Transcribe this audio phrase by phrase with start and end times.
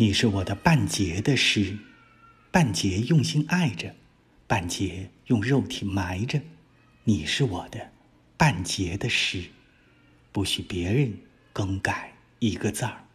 [0.00, 1.76] 你是我的半截的诗
[2.52, 3.96] 半截用心爱着
[4.46, 6.40] 半截用肉体埋着
[7.02, 7.90] 你是我的
[8.36, 9.42] 半截的诗。
[10.30, 11.12] 不许别人
[11.52, 13.07] 更改一个字儿。